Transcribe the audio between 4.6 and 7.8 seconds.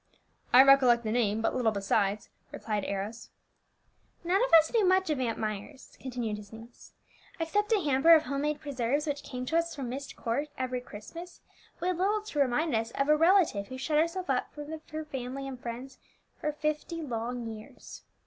knew much of Aunt Myers," continued his niece. "Except a